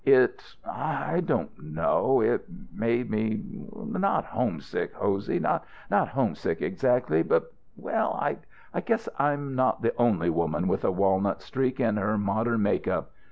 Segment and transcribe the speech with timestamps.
[0.03, 3.39] "It I don't know it made me
[3.71, 5.37] not homesick, Hosey.
[5.37, 11.43] Not homesick, exactly; but well, I guess I'm not the only woman with a walnut
[11.43, 13.11] streak in her modern make up.